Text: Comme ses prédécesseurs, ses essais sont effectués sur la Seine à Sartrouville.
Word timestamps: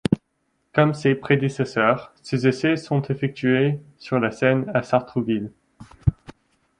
Comme 0.73 0.95
ses 0.95 1.13
prédécesseurs, 1.13 2.11
ses 2.23 2.47
essais 2.47 2.75
sont 2.75 3.03
effectués 3.03 3.79
sur 3.99 4.19
la 4.19 4.31
Seine 4.31 4.65
à 4.73 4.81
Sartrouville. 4.81 5.51